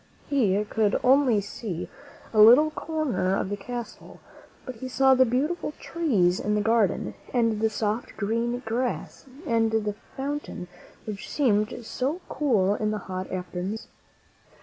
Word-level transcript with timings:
He 0.31 0.63
could 0.67 0.99
only 1.03 1.41
see 1.41 1.87
a 2.33 2.39
little 2.41 2.71
corner 2.71 3.35
of 3.37 3.49
the 3.51 3.55
castle, 3.55 4.19
but 4.65 4.77
he 4.77 4.87
saw 4.87 5.13
the 5.13 5.25
beautiful 5.27 5.73
trees 5.79 6.39
in 6.39 6.55
the 6.55 6.61
garden, 6.61 7.13
and 7.35 7.61
the 7.61 7.69
soft, 7.69 8.17
green 8.17 8.63
grass 8.65 9.27
and 9.45 9.69
the 9.69 9.93
fountain 10.17 10.67
which 11.05 11.29
seemed 11.29 11.85
so 11.85 12.19
cool 12.29 12.73
in 12.73 12.89
the 12.89 12.97
hot 13.11 13.31
afternoons. 13.31 13.89